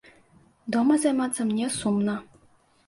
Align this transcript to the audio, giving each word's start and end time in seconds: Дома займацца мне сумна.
Дома 0.75 0.97
займацца 1.05 1.41
мне 1.53 1.71
сумна. 1.79 2.19